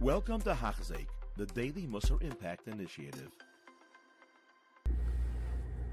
Welcome 0.00 0.40
to 0.42 0.54
Hachzik, 0.54 1.08
the 1.36 1.46
Daily 1.46 1.88
Musar 1.88 2.22
Impact 2.22 2.68
Initiative. 2.68 3.32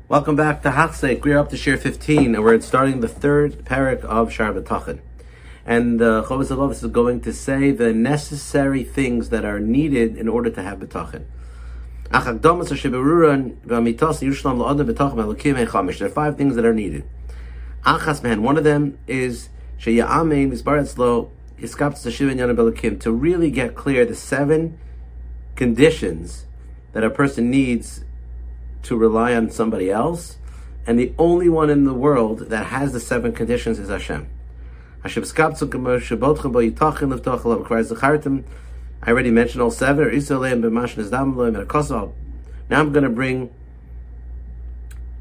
Welcome 0.07 0.35
back 0.35 0.61
to 0.61 0.69
Hachzik. 0.69 1.23
We're 1.23 1.39
up 1.39 1.49
to 1.49 1.57
Shir 1.57 1.75
15, 1.75 2.35
and 2.35 2.43
we're 2.43 2.61
starting 2.61 2.99
the 2.99 3.07
third 3.07 3.65
parak 3.65 4.01
of 4.01 4.29
Sha'ar 4.29 4.61
Bitachon. 4.61 4.99
And 5.65 5.99
the 5.99 6.23
uh, 6.23 6.37
is 6.37 6.85
going 6.85 7.21
to 7.21 7.33
say 7.33 7.71
the 7.71 7.93
necessary 7.93 8.83
things 8.83 9.29
that 9.29 9.43
are 9.43 9.59
needed 9.59 10.17
in 10.17 10.27
order 10.27 10.51
to 10.51 10.61
have 10.61 10.77
Bitachon. 10.77 11.25
There 12.11 12.21
are 16.07 16.09
five 16.09 16.37
things 16.37 16.55
that 16.55 16.65
are 16.65 16.73
needed. 16.75 17.03
One 17.83 18.57
of 18.57 18.63
them 18.63 18.99
is 19.07 19.49
to 21.57 23.11
really 23.11 23.51
get 23.51 23.75
clear 23.75 24.05
the 24.05 24.15
seven 24.15 24.77
conditions 25.55 26.45
that 26.93 27.03
a 27.03 27.09
person 27.09 27.49
needs 27.49 28.03
to 28.83 28.95
rely 28.95 29.33
on 29.33 29.49
somebody 29.49 29.89
else, 29.89 30.37
and 30.85 30.99
the 30.99 31.13
only 31.17 31.49
one 31.49 31.69
in 31.69 31.85
the 31.85 31.93
world 31.93 32.49
that 32.49 32.67
has 32.67 32.93
the 32.93 32.99
seven 32.99 33.31
conditions 33.33 33.79
is 33.79 33.89
Hashem. 33.89 34.27
I 35.03 35.09
already 39.07 39.31
mentioned 39.31 39.61
all 39.61 39.71
seven. 39.71 40.11
Now 42.69 42.79
I'm 42.79 42.91
going 42.91 43.03
to 43.03 43.09
bring 43.09 43.53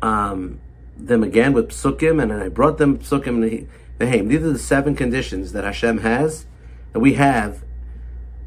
um, 0.02 0.60
them 0.96 1.22
again 1.22 1.52
with 1.52 1.70
psukim, 1.70 2.22
and 2.22 2.32
I 2.32 2.48
brought 2.48 2.78
them 2.78 2.98
psukim 2.98 3.68
Nehem. 3.98 4.28
These 4.28 4.42
are 4.42 4.52
the 4.52 4.58
seven 4.58 4.94
conditions 4.94 5.52
that 5.52 5.64
Hashem 5.64 5.98
has, 5.98 6.46
that 6.92 7.00
we 7.00 7.14
have 7.14 7.62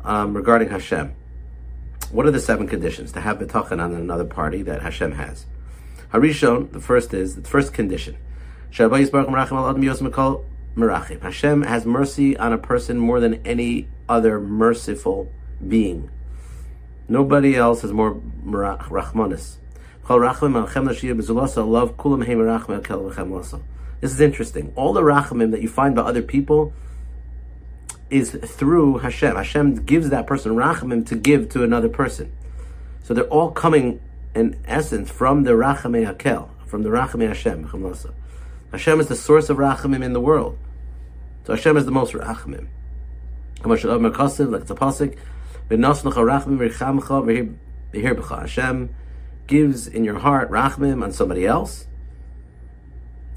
um, 0.01 0.35
regarding 0.35 0.69
Hashem. 0.69 1.13
What 2.11 2.25
are 2.25 2.31
the 2.31 2.39
seven 2.39 2.67
conditions 2.67 3.11
to 3.13 3.21
have 3.21 3.39
bitachon 3.39 3.81
on 3.81 3.93
another 3.93 4.25
party 4.25 4.61
that 4.63 4.81
Hashem 4.81 5.13
has? 5.13 5.45
Harishon, 6.13 6.71
the 6.71 6.79
first 6.79 7.13
is 7.13 7.35
the 7.35 7.41
first 7.47 7.73
condition. 7.73 8.17
Hashem 8.71 8.91
has 11.63 11.85
mercy 11.85 12.37
on 12.37 12.53
a 12.53 12.57
person 12.57 12.97
more 12.97 13.19
than 13.19 13.45
any 13.45 13.87
other 14.07 14.39
merciful 14.39 15.31
being. 15.67 16.09
Nobody 17.09 17.55
else 17.55 17.81
has 17.81 17.91
more 17.91 18.15
rachmanis. 18.45 19.57
This 23.99 24.11
is 24.11 24.21
interesting. 24.21 24.71
All 24.75 24.93
the 24.93 25.01
rachamim 25.01 25.51
that 25.51 25.61
you 25.61 25.69
find 25.69 25.95
by 25.95 26.03
other 26.03 26.21
people 26.21 26.73
is 28.09 28.31
through 28.31 28.99
Hashem. 28.99 29.35
Hashem 29.35 29.85
gives 29.85 30.09
that 30.09 30.27
person 30.27 30.53
rachamim 30.53 31.05
to 31.07 31.15
give 31.15 31.49
to 31.49 31.63
another 31.63 31.89
person. 31.89 32.31
So 33.03 33.13
they're 33.13 33.25
all 33.25 33.51
coming 33.51 33.99
in 34.35 34.59
essence 34.65 35.09
from 35.09 35.43
the 35.43 35.51
rachamim 35.51 36.05
hakel, 36.13 36.49
from 36.67 36.83
the 36.83 36.89
rachamim 36.89 37.27
Hashem. 37.27 37.63
Hashem 38.71 38.99
is 38.99 39.07
the 39.07 39.15
source 39.15 39.49
of 39.49 39.57
rachamim 39.57 40.03
in 40.03 40.13
the 40.13 40.21
world. 40.21 40.57
So 41.45 41.55
Hashem 41.55 41.77
is 41.77 41.85
the 41.85 41.91
most 41.91 42.13
rachamim. 42.13 42.67
Like 43.63 43.83
a 43.83 43.87
pasuk, 44.75 45.17
Hashem 48.29 48.89
gives 49.47 49.87
in 49.87 50.03
your 50.03 50.19
heart 50.19 50.51
rachamim 50.51 51.03
on 51.03 51.11
somebody 51.11 51.45
else, 51.45 51.87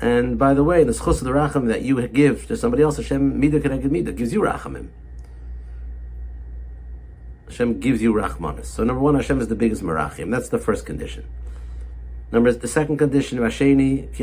and 0.01 0.39
by 0.39 0.55
the 0.55 0.65
way, 0.65 0.85
the 0.85 0.93
schus 0.93 1.19
of 1.19 1.25
the 1.25 1.31
racham 1.31 1.69
that 1.69 1.83
you 1.83 2.07
give 2.09 2.47
to 2.49 2.57
somebody 2.57 2.83
else, 2.83 2.97
Hashem 2.97 3.39
mida 3.39 3.61
k'neged 3.61 3.91
mida 3.91 4.13
gives 4.13 4.33
you 4.33 4.41
rachamim. 4.41 4.89
Hashem 7.47 7.81
gives 7.81 8.01
you 8.01 8.15
rachmanis. 8.15 8.67
So 8.67 8.85
number 8.85 9.03
one, 9.03 9.17
Hashem 9.17 9.41
is 9.41 9.49
the 9.49 9.57
biggest 9.57 9.83
merachim. 9.83 10.31
That's 10.31 10.49
the 10.49 10.59
first 10.59 10.87
condition. 10.87 11.27
Number 12.33 12.53
the 12.53 12.69
second 12.69 12.99
condition, 12.99 13.39
Hasheni, 13.39 14.15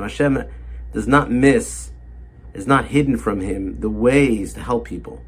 Hashem 0.00 0.44
does 0.92 1.06
not 1.06 1.30
miss, 1.30 1.90
is 2.54 2.66
not 2.66 2.86
hidden 2.86 3.18
from 3.18 3.40
him 3.40 3.78
the 3.80 3.90
ways 3.90 4.54
to 4.54 4.60
help 4.60 4.86
people, 4.86 5.22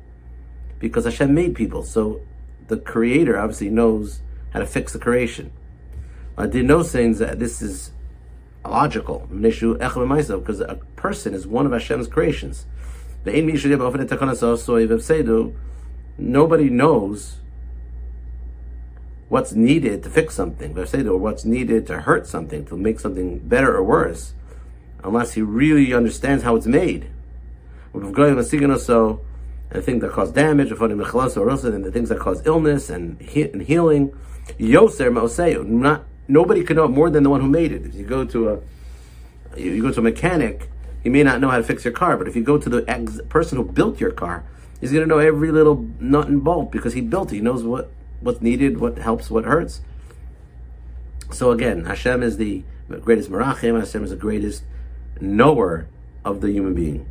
because 0.79 1.05
Hashem 1.05 1.35
made 1.35 1.55
people. 1.55 1.83
So 1.83 2.23
the 2.69 2.79
Creator 2.79 3.39
obviously 3.39 3.69
knows 3.69 4.23
how 4.55 4.61
to 4.61 4.67
fix 4.67 4.95
the 4.95 4.99
creation. 4.99 5.53
I 6.39 6.47
did 6.47 6.65
know 6.65 6.83
saying 6.83 7.17
that 7.17 7.39
this 7.39 7.61
is 7.61 7.91
logical. 8.65 9.27
Because 9.31 10.61
a 10.61 10.79
person 10.97 11.35
is 11.35 11.47
one 11.47 11.67
of 11.67 11.73
Hashem's 11.73 12.09
creations. 12.09 12.67
Nobody 16.19 16.71
knows 16.71 17.37
what's 19.29 19.53
needed 19.53 20.03
to 20.03 20.11
fix 20.11 20.35
something, 20.35 20.77
or 20.77 21.17
what's 21.17 21.45
needed 21.45 21.87
to 21.87 22.01
hurt 22.01 22.27
something, 22.27 22.65
to 22.67 22.77
make 22.77 22.99
something 22.99 23.39
better 23.39 23.77
or 23.77 23.83
worse, 23.85 24.35
unless 25.05 25.35
he 25.35 25.43
really 25.43 25.95
understands 25.95 26.43
how 26.43 26.57
it's 26.57 26.67
made. 26.67 27.09
And 27.95 28.15
the 28.15 28.43
things 29.83 30.01
that 30.01 30.11
cause 30.11 30.33
damage, 30.33 30.73
and 30.73 30.81
the 31.85 31.93
things 31.93 32.09
that 32.09 32.19
cause 32.19 32.43
illness 32.45 32.91
and, 32.91 33.21
healing. 33.21 34.13
Not 34.59 36.05
nobody 36.31 36.63
can 36.63 36.77
know 36.77 36.85
it 36.85 36.91
more 36.91 37.11
than 37.11 37.23
the 37.23 37.31
one 37.31 37.41
who 37.41 37.49
made 37.49 37.73
it. 37.73 37.85
If 37.85 37.95
you 37.95 38.05
go 38.05 38.25
to 38.25 38.51
a 38.51 38.61
you 39.57 39.83
go 39.83 39.91
to 39.91 40.01
a 40.01 40.03
mechanic, 40.03 40.71
he 41.03 41.09
may 41.09 41.23
not 41.23 41.41
know 41.41 41.49
how 41.49 41.57
to 41.57 41.63
fix 41.63 41.85
your 41.85 41.93
car, 41.93 42.17
but 42.17 42.29
if 42.29 42.37
you 42.37 42.43
go 42.43 42.57
to 42.57 42.69
the 42.69 42.85
ex- 42.89 43.21
person 43.29 43.59
who 43.59 43.65
built 43.65 44.01
your 44.01 44.13
car, 44.13 44.45
he's 44.81 44.93
going 44.93 45.03
to 45.03 45.09
know 45.09 45.19
every 45.19 45.51
little 45.51 45.89
nut 45.99 46.29
and 46.29 46.45
bolt 46.45 46.71
because 46.71 46.93
he 46.93 47.01
built 47.01 47.33
it. 47.33 47.37
He 47.37 47.41
knows 47.41 47.65
what 47.65 47.91
what's 48.21 48.41
needed, 48.41 48.79
what 48.79 48.99
helps, 48.99 49.31
what 49.31 49.45
hurts. 49.45 49.81
So 51.33 51.51
again, 51.51 51.85
Hashem 51.85 52.23
is 52.23 52.37
the 52.37 52.63
greatest 53.03 53.31
merachim. 53.31 53.79
Hashem 53.79 54.05
is 54.05 54.11
the 54.11 54.17
greatest 54.17 54.63
knower 55.21 55.89
of 56.25 56.41
the 56.41 56.51
human 56.51 56.75
being, 56.75 57.09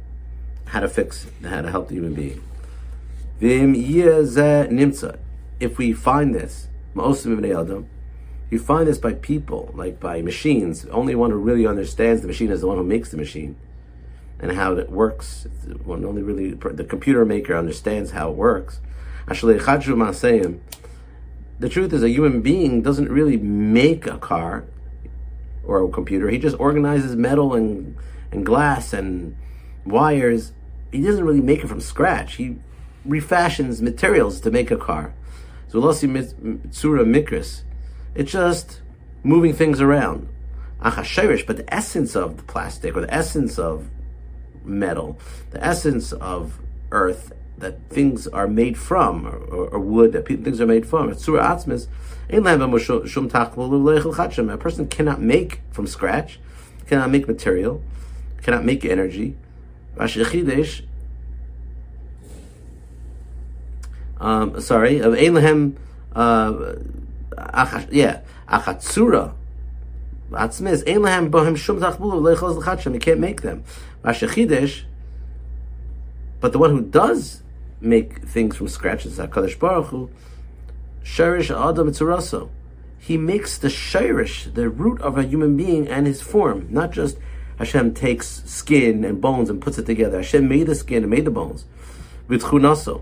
how 0.66 0.80
to 0.82 0.88
fix, 0.88 1.28
how 1.44 1.62
to 1.62 1.72
help 1.72 1.88
the 1.90 1.96
human 1.96 2.14
being. 2.14 2.42
Vim. 3.40 3.76
If 5.60 5.78
we 5.78 5.92
find 5.92 6.34
this, 6.34 6.68
ma'osim 6.96 7.86
you 8.50 8.60
find 8.60 8.88
this 8.88 8.98
by 8.98 9.14
people, 9.14 9.72
like 9.76 10.00
by 10.00 10.22
machines. 10.22 10.86
Only 10.86 11.16
one 11.16 11.32
who 11.32 11.38
really 11.38 11.68
understands 11.68 12.22
the 12.22 12.28
machine 12.28 12.52
is 12.52 12.62
the 12.62 12.68
one 12.68 12.78
who 12.78 12.84
makes 12.84 13.12
the 13.12 13.18
machine 13.18 13.56
and 14.40 14.54
how 14.54 14.76
it 14.78 14.90
works. 14.90 15.48
One 15.84 16.04
only 16.06 16.24
really 16.24 16.52
the 16.52 16.84
computer 16.84 17.26
maker 17.26 17.56
understands 17.56 18.12
how 18.12 18.32
it 18.32 18.36
works. 18.36 18.80
Actually, 19.28 19.60
the 21.60 21.70
truth 21.70 21.94
is, 21.94 22.04
a 22.04 22.10
human 22.10 22.42
being 22.42 22.82
doesn't 22.82 23.12
really 23.12 23.38
make 23.38 24.08
a 24.08 24.18
car 24.18 24.66
or 25.64 25.84
a 25.84 25.90
computer. 25.90 26.30
He 26.30 26.40
just 26.40 26.60
organizes 26.60 27.16
metal 27.16 27.54
and 27.54 27.96
and 28.32 28.46
glass 28.46 28.94
and 28.94 29.36
wires. 29.86 30.54
He 30.92 31.02
doesn't 31.02 31.24
really 31.24 31.42
make 31.42 31.64
it 31.64 31.68
from 31.68 31.82
scratch. 31.82 32.36
He 32.36 32.58
refashions 33.06 33.82
materials 33.82 34.40
to 34.42 34.52
make 34.52 34.72
a 34.72 34.78
car. 34.78 35.14
So, 35.68 35.80
Mikris 35.80 37.62
it's 38.20 38.34
just 38.34 38.82
moving 39.24 39.54
things 39.54 39.80
around. 39.80 40.28
But 40.82 41.58
the 41.58 41.74
essence 41.74 42.18
of 42.18 42.36
the 42.36 42.44
plastic 42.44 42.98
or 42.98 43.02
the 43.02 43.14
essence 43.14 43.58
of 43.58 43.88
metal, 44.66 45.18
the 45.52 45.66
essence 45.66 46.12
of 46.12 46.60
earth 46.92 47.32
that 47.60 47.80
things 47.90 48.28
are 48.28 48.48
made 48.48 48.78
from, 48.78 49.26
or, 49.26 49.68
or, 49.68 49.80
wood 49.80 50.12
that 50.12 50.28
things 50.28 50.60
are 50.60 50.66
made 50.66 50.86
from. 50.86 51.10
It's 51.10 51.24
Surah 51.24 51.56
Atzmis, 51.56 51.88
a 52.30 54.58
person 54.58 54.88
cannot 54.88 55.22
make 55.22 55.62
from 55.72 55.88
scratch, 55.88 56.42
cannot 56.88 57.10
make 57.10 57.26
material, 57.26 57.82
cannot 58.42 58.66
make 58.66 58.84
energy. 58.84 59.38
Um, 64.20 64.60
sorry, 64.60 65.00
of 65.00 65.14
Ein 65.14 65.78
uh, 66.14 66.76
yeah, 67.92 68.22
achatzura. 68.48 69.34
Atzmiz, 70.32 70.88
ein 70.88 71.02
lahem 71.02 71.30
bohem 71.30 71.58
shum 71.58 71.80
tachbulu 71.80 72.22
leichos 72.22 72.58
l'chadsham. 72.58 72.94
You 72.94 73.00
can't 73.00 73.20
make 73.20 73.42
them. 73.42 73.64
Vashechidesh, 74.04 74.84
but 76.40 76.52
the 76.52 76.60
one 76.60 76.72
who 76.72 76.82
does 76.82 77.42
make 77.82 78.24
things 78.24 78.56
from 78.56 78.68
scratch 78.68 79.06
is 79.06 79.18
Hakadosh 79.18 79.58
Baruch 79.60 79.88
Hu. 79.88 80.10
Shirish 81.04 81.50
adam 81.50 81.90
tzuraso. 81.90 82.50
He 83.00 83.18
makes 83.18 83.58
the 83.58 83.70
shirish, 83.70 84.54
the 84.54 84.70
root 84.70 85.02
of 85.02 85.18
a 85.18 85.24
human 85.24 85.56
being, 85.58 85.88
and 85.88 86.06
his 86.06 86.22
form, 86.22 86.68
not 86.70 86.92
just 86.92 87.18
Hashem 87.58 87.94
takes 87.94 88.44
skin 88.46 89.04
and 89.04 89.20
bones 89.20 89.50
and 89.50 89.62
puts 89.62 89.78
it 89.78 89.86
together. 89.86 90.18
Hashem 90.18 90.48
made 90.48 90.68
the 90.68 90.76
skin 90.76 91.04
and 91.04 91.10
made 91.10 91.26
the 91.26 91.32
bones 91.32 91.66
with 92.28 92.44
chunaso, 92.44 93.02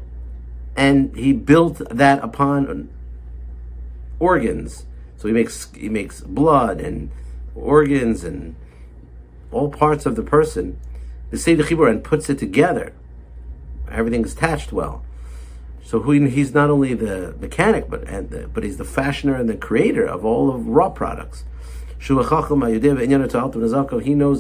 and 0.75 1.15
He 1.15 1.33
built 1.33 1.81
that 1.89 2.23
upon 2.23 2.89
organs. 4.19 4.85
So 5.17 5.27
he 5.27 5.33
makes 5.33 5.71
he 5.73 5.89
makes 5.89 6.21
blood 6.21 6.79
and 6.79 7.09
organs 7.55 8.23
and 8.23 8.55
all 9.51 9.69
parts 9.69 10.05
of 10.05 10.15
the 10.15 10.23
person. 10.23 10.79
The 11.31 11.37
Seder 11.37 11.63
Chibur 11.63 11.89
and 11.89 12.03
puts 12.03 12.29
it 12.29 12.37
together. 12.39 12.93
Everything's 13.89 14.33
attached 14.33 14.71
well. 14.71 15.03
So 15.83 16.01
he's 16.01 16.53
not 16.53 16.69
only 16.69 16.93
the 16.93 17.33
mechanic, 17.39 17.89
but 17.89 18.03
and 18.07 18.29
the, 18.29 18.47
but 18.49 18.63
he's 18.63 18.77
the 18.77 18.83
fashioner 18.83 19.39
and 19.39 19.47
the 19.49 19.55
creator 19.55 20.05
of 20.05 20.25
all 20.25 20.53
of 20.53 20.67
raw 20.67 20.89
products. 20.89 21.45
He 21.97 22.13
knows 22.13 22.43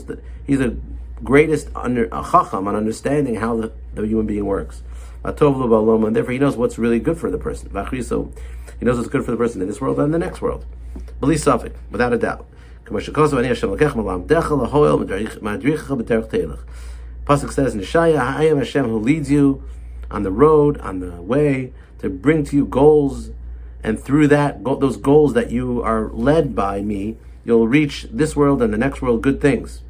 that 0.05 0.19
he's 0.45 0.59
the 0.59 0.77
greatest 1.23 1.69
under 1.73 2.05
a 2.05 2.21
chacham 2.31 2.67
on 2.67 2.75
understanding 2.75 3.35
how 3.35 3.55
the, 3.55 3.71
the 3.93 4.05
human 4.05 4.25
being 4.25 4.45
works. 4.45 4.83
And 5.27 6.15
therefore, 6.15 6.31
he 6.31 6.39
knows 6.39 6.55
what's 6.55 6.77
really 6.77 6.99
good 6.99 7.17
for 7.17 7.29
the 7.29 7.37
person. 7.37 7.69
So 8.03 8.31
he 8.79 8.85
knows 8.85 8.97
what's 8.97 9.09
good 9.09 9.25
for 9.25 9.31
the 9.31 9.37
person 9.37 9.61
in 9.61 9.67
this 9.67 9.81
world 9.81 9.99
and 9.99 10.13
the 10.13 10.19
next 10.19 10.41
world. 10.41 10.65
Bli 11.19 11.35
Safek, 11.35 11.73
without 11.91 12.13
a 12.13 12.17
doubt. 12.17 12.47
Pasuk 17.25 17.51
says 17.51 17.75
in 17.75 17.81
Shaya, 17.81 18.19
I 18.19 18.45
am 18.45 18.57
Hashem 18.57 18.85
who 18.85 18.97
leads 18.97 19.29
you 19.29 19.61
on 20.09 20.23
the 20.23 20.31
road, 20.31 20.77
on 20.79 20.99
the 21.01 21.21
way, 21.21 21.73
to 21.99 22.09
bring 22.09 22.45
to 22.45 22.55
you 22.55 22.65
goals, 22.65 23.31
and 23.83 23.99
through 23.99 24.29
that, 24.29 24.63
those 24.63 24.95
goals 24.95 25.33
that 25.33 25.51
you 25.51 25.81
are 25.83 26.09
led 26.13 26.55
by 26.55 26.81
me, 26.81 27.17
you'll 27.43 27.67
reach 27.67 28.07
this 28.09 28.33
world 28.35 28.61
and 28.61 28.73
the 28.73 28.77
next 28.77 29.01
world 29.01 29.21
good 29.21 29.41
things. 29.41 29.81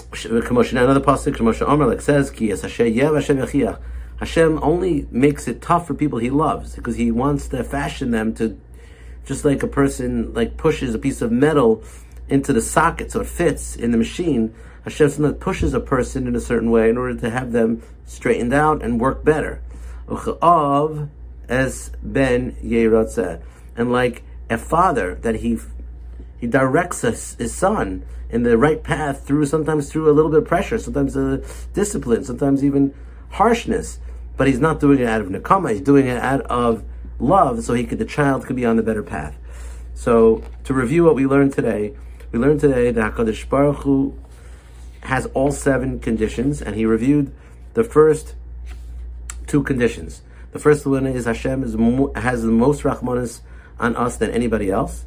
Another 0.00 1.00
pasuk, 1.00 1.88
like 1.88 2.00
says, 2.00 2.30
"Ki 2.30 2.48
Hashem 2.48 3.76
Hashem 4.18 4.58
only 4.62 5.06
makes 5.10 5.46
it 5.46 5.62
tough 5.62 5.86
for 5.86 5.94
people 5.94 6.18
He 6.18 6.30
loves 6.30 6.74
because 6.74 6.96
He 6.96 7.10
wants 7.10 7.48
to 7.48 7.62
fashion 7.62 8.10
them 8.10 8.34
to, 8.34 8.58
just 9.24 9.44
like 9.44 9.62
a 9.62 9.68
person 9.68 10.32
like 10.34 10.56
pushes 10.56 10.94
a 10.94 10.98
piece 10.98 11.22
of 11.22 11.30
metal 11.30 11.82
into 12.28 12.52
the 12.52 12.60
socket 12.60 13.12
so 13.12 13.20
it 13.20 13.26
fits 13.26 13.76
in 13.76 13.90
the 13.92 13.98
machine. 13.98 14.54
Hashem 14.84 15.10
sometimes 15.10 15.38
pushes 15.38 15.74
a 15.74 15.80
person 15.80 16.26
in 16.26 16.34
a 16.34 16.40
certain 16.40 16.70
way 16.70 16.88
in 16.90 16.96
order 16.96 17.14
to 17.14 17.30
have 17.30 17.52
them 17.52 17.82
straightened 18.06 18.52
out 18.52 18.82
and 18.82 19.00
work 19.00 19.24
better. 19.24 19.60
Of 20.06 20.18
as 21.48 21.90
ben 22.02 22.56
and 23.76 23.92
like 23.92 24.22
a 24.50 24.58
father 24.58 25.14
that 25.16 25.36
he 25.36 25.58
he 26.38 26.46
directs 26.46 27.02
his, 27.02 27.34
his 27.34 27.54
son 27.54 28.04
in 28.30 28.42
the 28.42 28.56
right 28.56 28.82
path 28.82 29.26
through 29.26 29.46
sometimes 29.46 29.90
through 29.90 30.10
a 30.10 30.12
little 30.12 30.30
bit 30.30 30.42
of 30.42 30.44
pressure, 30.46 30.78
sometimes 30.78 31.16
a 31.16 31.42
discipline, 31.72 32.24
sometimes 32.24 32.64
even 32.64 32.94
harshness. 33.30 33.98
But 34.36 34.46
he's 34.46 34.60
not 34.60 34.78
doing 34.78 35.00
it 35.00 35.08
out 35.08 35.20
of 35.20 35.28
nakama; 35.28 35.72
he's 35.72 35.80
doing 35.80 36.06
it 36.06 36.18
out 36.18 36.42
of 36.42 36.84
love, 37.18 37.64
so 37.64 37.74
he 37.74 37.84
could 37.84 37.98
the 37.98 38.04
child 38.04 38.46
could 38.46 38.56
be 38.56 38.64
on 38.64 38.76
the 38.76 38.82
better 38.82 39.02
path. 39.02 39.36
So 39.94 40.44
to 40.64 40.74
review 40.74 41.04
what 41.04 41.16
we 41.16 41.26
learned 41.26 41.52
today, 41.52 41.94
we 42.30 42.38
learned 42.38 42.60
today 42.60 42.92
that 42.92 43.14
Hakadosh 43.14 43.48
Baruch 43.48 43.78
Hu 43.78 44.16
has 45.02 45.26
all 45.26 45.50
seven 45.50 45.98
conditions, 45.98 46.62
and 46.62 46.76
he 46.76 46.84
reviewed 46.84 47.32
the 47.74 47.82
first 47.82 48.36
two 49.48 49.62
conditions. 49.64 50.22
The 50.52 50.60
first 50.60 50.86
one 50.86 51.06
is 51.06 51.24
Hashem 51.24 51.64
is 51.64 51.74
has 52.22 52.42
the 52.42 52.52
most 52.52 52.82
rachmanis 52.82 53.40
on 53.80 53.96
us 53.96 54.16
than 54.16 54.30
anybody 54.30 54.70
else 54.70 55.04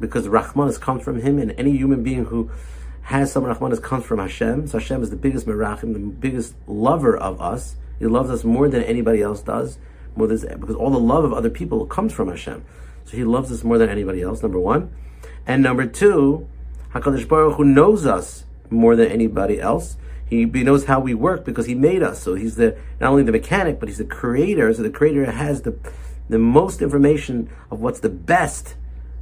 because 0.00 0.26
Rachmanis 0.26 0.80
comes 0.80 1.04
from 1.04 1.20
Him, 1.20 1.38
and 1.38 1.52
any 1.58 1.76
human 1.76 2.02
being 2.02 2.24
who 2.24 2.50
has 3.02 3.30
some 3.30 3.44
Rachmanis 3.44 3.82
comes 3.82 4.04
from 4.04 4.18
Hashem. 4.18 4.66
So 4.66 4.78
Hashem 4.78 5.02
is 5.02 5.10
the 5.10 5.16
biggest 5.16 5.46
Merachim, 5.46 5.92
the 5.92 5.98
biggest 5.98 6.54
lover 6.66 7.16
of 7.16 7.40
us. 7.40 7.76
He 7.98 8.06
loves 8.06 8.30
us 8.30 8.44
more 8.44 8.68
than 8.68 8.82
anybody 8.82 9.20
else 9.20 9.42
does, 9.42 9.78
more 10.16 10.26
than, 10.26 10.60
because 10.60 10.76
all 10.76 10.90
the 10.90 10.98
love 10.98 11.24
of 11.24 11.32
other 11.32 11.50
people 11.50 11.84
comes 11.86 12.12
from 12.12 12.28
Hashem. 12.28 12.64
So 13.04 13.16
He 13.16 13.24
loves 13.24 13.52
us 13.52 13.62
more 13.62 13.78
than 13.78 13.88
anybody 13.88 14.22
else. 14.22 14.42
Number 14.42 14.58
one, 14.58 14.90
and 15.46 15.62
number 15.62 15.86
two, 15.86 16.48
Hakadosh 16.94 17.28
Baruch 17.28 17.56
Hu 17.56 17.64
knows 17.64 18.06
us 18.06 18.44
more 18.70 18.96
than 18.96 19.08
anybody 19.08 19.60
else. 19.60 19.96
He, 20.24 20.42
he 20.42 20.62
knows 20.62 20.84
how 20.84 21.00
we 21.00 21.12
work 21.12 21.44
because 21.44 21.66
He 21.66 21.74
made 21.74 22.02
us. 22.02 22.22
So 22.22 22.34
He's 22.34 22.56
the 22.56 22.76
not 23.00 23.10
only 23.10 23.22
the 23.22 23.32
mechanic, 23.32 23.80
but 23.80 23.88
He's 23.88 23.98
the 23.98 24.04
creator. 24.04 24.72
So 24.72 24.82
the 24.82 24.90
creator 24.90 25.30
has 25.30 25.62
the 25.62 25.76
the 26.28 26.38
most 26.38 26.80
information 26.80 27.50
of 27.72 27.80
what's 27.80 27.98
the 27.98 28.08
best 28.08 28.76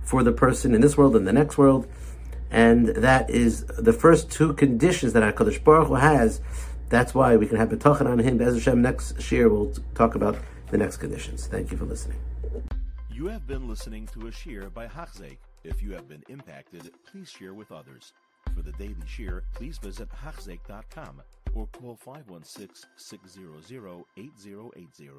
for 0.09 0.23
the 0.23 0.33
person 0.33 0.75
in 0.75 0.81
this 0.81 0.97
world 0.97 1.15
and 1.15 1.29
the 1.29 1.33
next 1.35 1.59
world. 1.59 1.87
And 2.51 2.89
that 2.89 3.29
is 3.29 3.67
the 3.67 3.93
first 3.93 4.31
two 4.31 4.55
conditions 4.55 5.13
that 5.13 5.23
HaKadosh 5.23 5.63
Baruch 5.63 5.89
Hu 5.89 5.95
has. 5.97 6.41
That's 6.89 7.15
why 7.15 7.37
we 7.37 7.47
can 7.47 7.59
have 7.59 7.79
talking 7.79 8.07
on 8.07 8.19
him. 8.19 8.39
Bez 8.39 8.55
Hashem, 8.55 8.81
next 8.81 9.31
year 9.31 9.51
we'll 9.51 9.75
talk 9.95 10.15
about 10.15 10.39
the 10.71 10.79
next 10.79 10.97
conditions. 10.97 11.47
Thank 11.47 11.71
you 11.71 11.77
for 11.77 11.85
listening. 11.85 12.19
You 13.11 13.27
have 13.27 13.47
been 13.47 13.69
listening 13.69 14.09
to 14.15 14.29
a 14.29 14.31
shiur 14.31 14.73
by 14.73 14.87
Hachzeik. 14.87 15.37
If 15.63 15.83
you 15.83 15.93
have 15.93 16.09
been 16.09 16.23
impacted, 16.31 16.91
please 17.11 17.29
share 17.29 17.53
with 17.53 17.71
others. 17.71 18.15
For 18.57 18.63
the 18.63 18.73
daily 18.73 18.95
shiur, 19.07 19.43
please 19.55 19.77
visit 19.77 20.09
Hachzeik.com 20.25 21.21
or 21.55 21.67
call 21.67 21.97
516 21.97 22.89
600 22.97 24.05
8080. 24.17 25.11